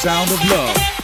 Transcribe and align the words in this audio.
sound 0.00 0.30
of 0.30 0.42
love. 0.48 0.99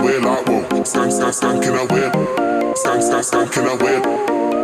Away 0.00 0.18
like 0.18 0.46
whoa. 0.46 0.62
Skank, 0.82 1.10
skank, 1.12 1.34
skanking 1.34 1.76
away. 1.76 2.10
Skank, 2.74 3.02
skank, 3.02 3.24
skanking 3.24 3.66
away. 3.66 3.96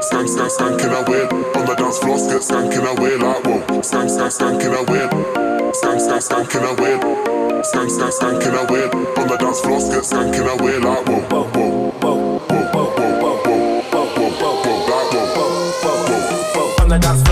Skank, 0.01 0.29
skank, 0.29 0.51
skanking 0.51 0.92
away. 0.92 1.23
On 1.55 1.64
the 1.66 1.75
dance 1.75 1.99
floor, 1.99 2.16
get 2.16 2.42
skanking 2.42 2.85
away 2.85 3.16
like 3.16 3.44
whoa. 3.44 3.61
Skank, 3.81 4.09
skank. 4.11 4.33
Skank, 5.75 6.01
skank, 6.01 6.23
skanking 6.23 6.64
away. 6.70 6.94
Skank, 7.62 7.90
skank, 7.90 8.12
skanking 8.18 8.55
away. 8.55 8.85
On 9.18 9.27
the 9.29 9.37
dance 9.37 9.61
floor, 9.61 9.79
get 9.79 10.05
skanking 10.05 10.49
away 10.49 10.79
like 10.79 11.07
whoa. 11.09 11.20
Whoa, 11.31 11.44
whoa, 11.55 11.90
whoa, 12.01 12.14
whoa, 12.49 12.64
whoa, 12.73 12.85
whoa, 12.85 13.20
whoa, 13.20 13.35
whoa, 13.35 13.90
whoa, 13.90 14.31
whoa, 14.31 14.55
whoa, 14.55 14.85
like 14.88 15.11
whoa, 15.12 15.35
whoa, 15.35 15.94
whoa, 15.94 16.31
whoa. 16.55 16.83
On 16.83 16.88
the 16.88 16.99
dance 16.99 17.20
floor, 17.23 17.23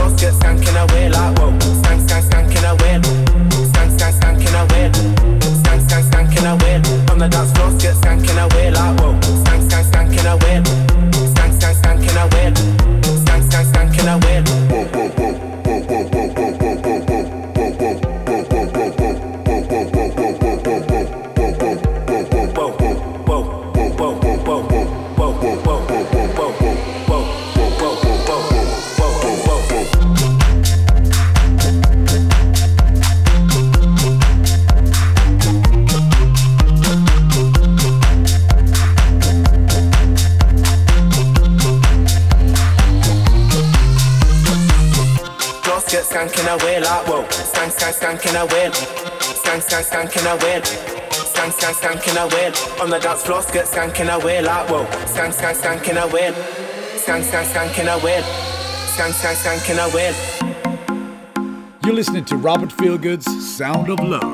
On 52.82 52.90
the 52.90 52.98
dance 52.98 53.22
floor, 53.22 53.40
get 53.52 53.66
skanking 53.66 54.12
away 54.12 54.42
like 54.42 54.68
whoa. 54.68 54.84
Skank, 55.06 55.32
skank, 55.32 55.54
skanking 55.54 56.02
away. 56.02 56.32
Skank, 56.96 57.22
skank, 57.22 57.46
skanking 57.46 57.86
away. 57.86 58.22
Skank, 58.90 59.12
skank, 59.12 59.36
skanking 59.36 59.78
away. 59.86 60.12
You're 61.84 61.94
listening 61.94 62.24
to 62.24 62.36
Robert 62.36 62.70
Feelgood's 62.70 63.30
Sound 63.56 63.88
of 63.88 64.00
Love. 64.00 64.24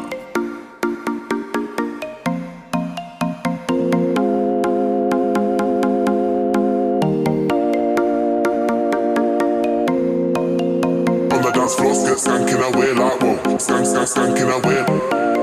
On 11.30 11.42
the 11.42 11.50
dance 11.52 11.74
floor, 11.74 11.92
get 11.92 12.16
skanking 12.16 12.62
away 12.72 12.94
like 12.94 13.20
whoa. 13.20 13.36
Skank, 13.58 13.84
skank, 13.84 14.08
skanking 14.08 14.50
away. 14.50 14.84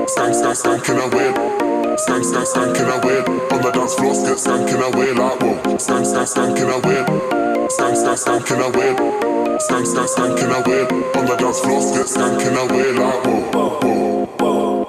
Skank, 0.08 0.34
skank, 0.34 0.56
skanking 0.60 0.98
away. 1.06 1.25
Skank, 1.96 2.24
skank, 2.24 2.46
skank 2.46 2.78
in 2.78 2.86
I 2.86 2.98
win? 3.04 3.24
On 3.52 3.62
the 3.62 3.70
dance 3.72 3.94
floor, 3.94 4.12
skank, 4.12 4.36
skank 4.36 4.68
in 4.68 4.82
I 4.82 4.88
win? 4.96 5.16
Like, 5.16 5.40
whoa. 5.40 5.76
Skank, 5.78 6.04
skank, 6.04 6.28
skank 6.28 6.58
in 6.60 6.68
I 6.68 6.76
win? 6.84 7.04
Skank, 7.68 7.96
skank, 7.96 8.18
skank 8.20 8.50
in 8.52 8.60
I 8.60 8.68
win? 8.76 8.96
Skank, 9.58 9.86
skank, 9.86 10.08
skank 10.12 10.42
in 10.42 10.50
I 10.52 10.60
win? 10.60 10.86
On 11.16 11.24
the 11.26 11.36
dance 11.36 11.60
floor, 11.60 11.80
skank, 11.80 12.06
skank 12.06 12.46
in 12.46 12.56
I 12.56 12.62
win? 12.70 12.96
Like, 12.96 13.24
whoa, 13.24 13.50
whoa, 13.52 14.26
whoa. 14.38 14.86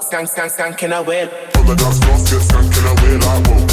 Skank, 0.00 0.28
skank, 0.28 0.50
skank, 0.52 0.78
can 0.78 0.92
I 0.92 1.00
win? 1.00 1.28
But 1.66 1.78
that's 1.78 1.98
just 1.98 2.30
good, 2.30 2.42
son, 2.42 2.70
can 2.70 2.86
I 2.86 2.94
wait? 3.02 3.24
I 3.24 3.50
won't 3.50 3.65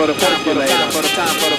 for 0.00 0.06
the 0.06 0.14
formula. 0.14 1.49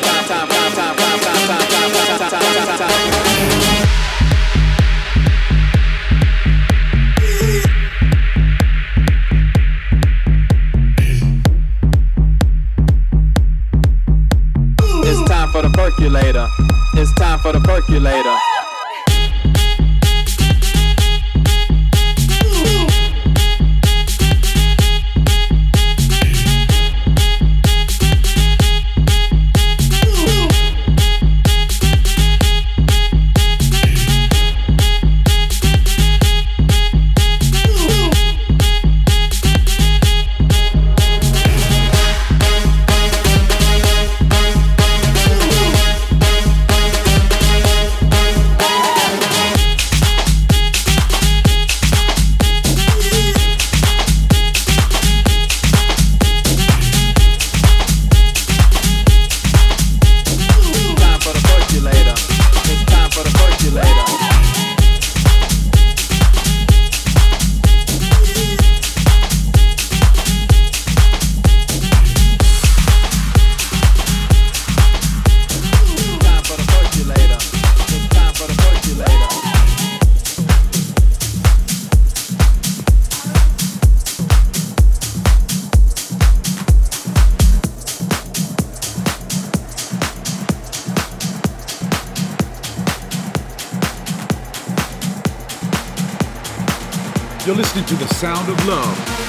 Sound 98.08 98.48
of 98.48 98.66
love. 98.68 99.21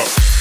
up. 0.00 0.33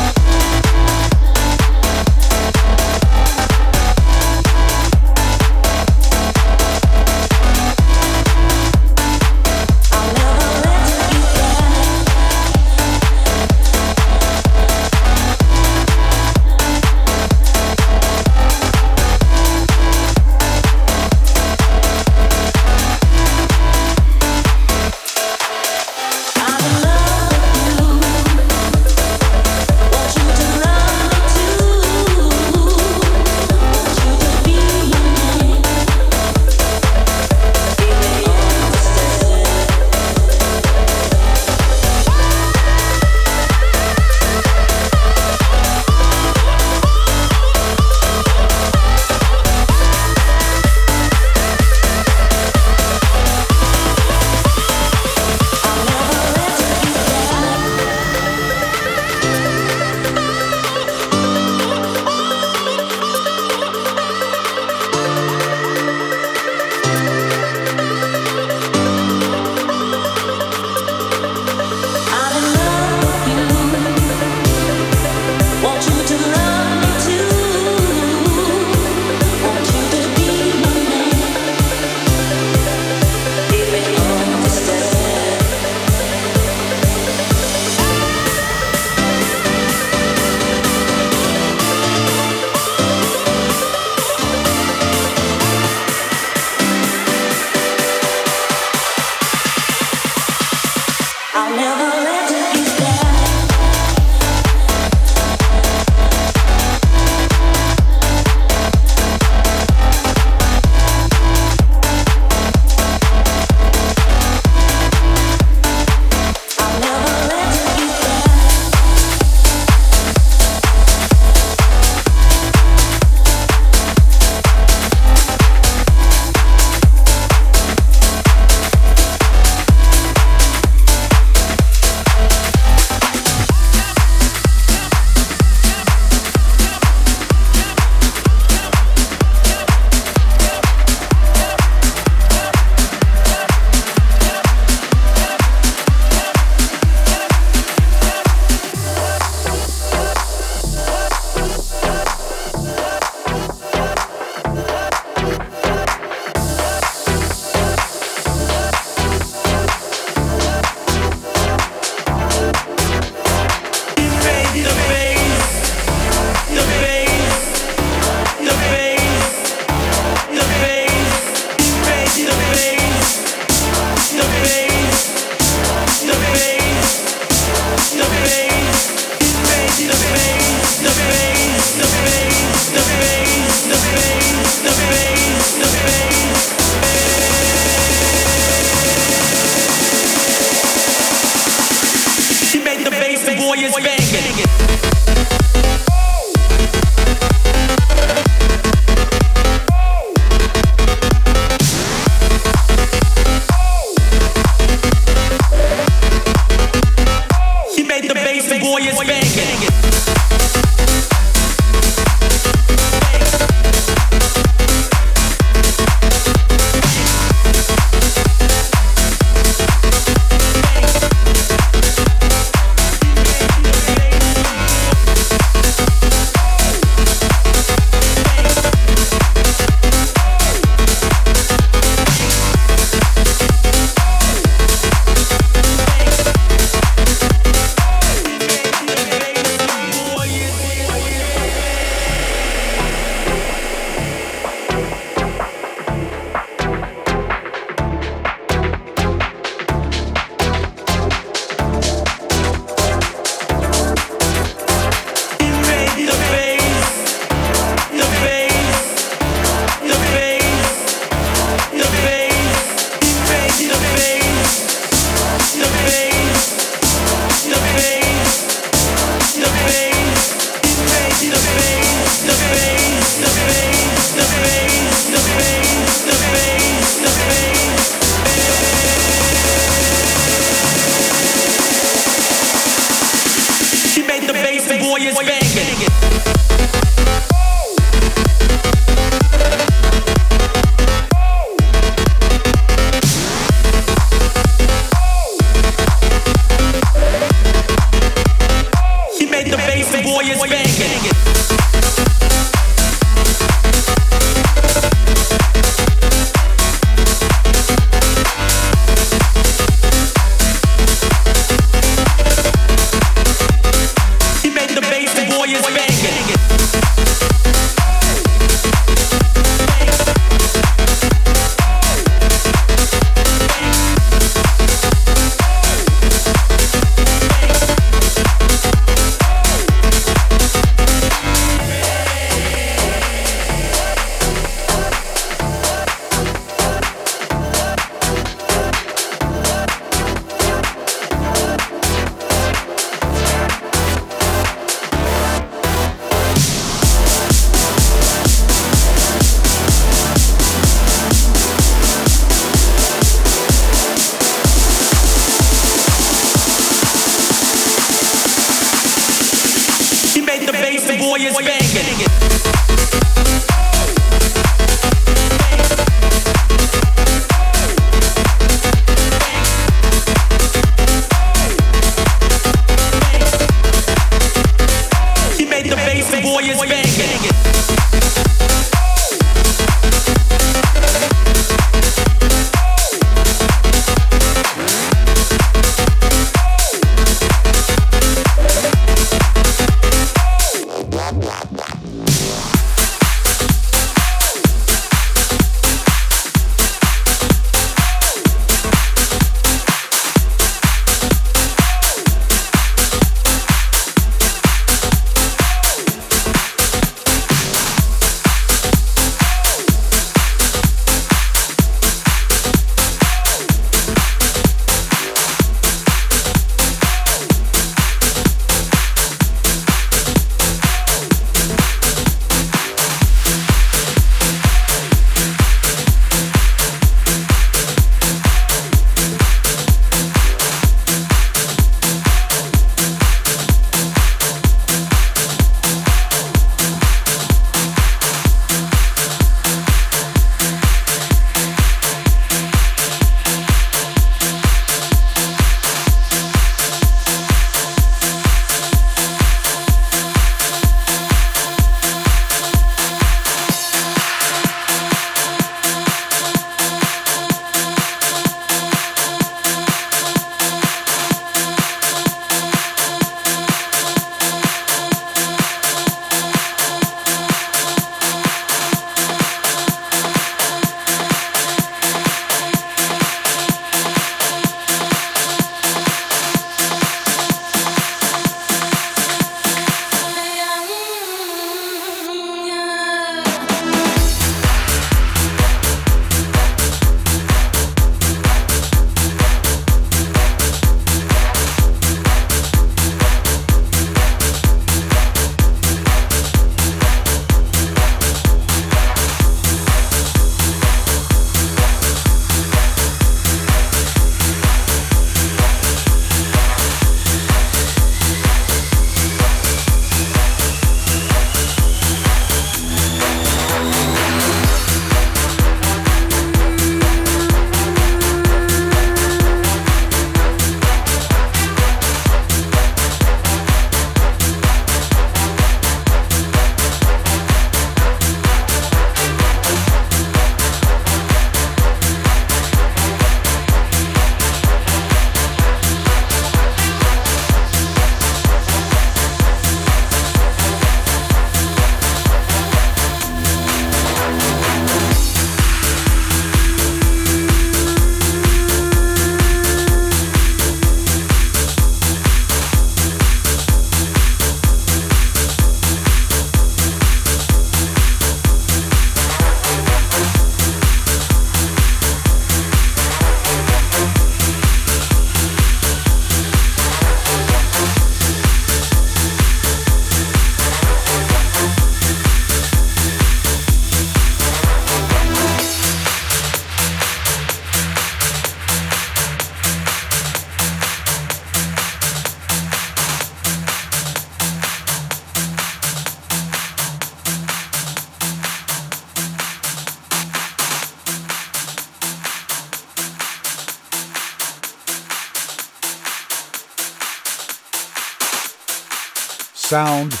Sound. 599.51 600.00